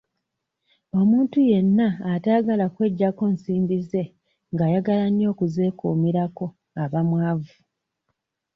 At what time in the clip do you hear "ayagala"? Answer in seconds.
4.67-5.05